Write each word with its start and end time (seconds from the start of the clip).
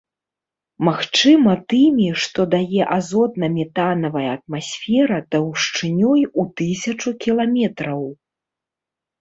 Магчыма, 0.87 1.51
тымі, 1.73 2.07
што 2.23 2.41
дае 2.55 2.81
азотна-метанавая 2.97 4.25
атмасфера 4.37 5.17
таўшчынёй 5.37 6.21
у 6.33 6.43
тысячу 6.63 7.09
кіламетраў. 7.27 8.01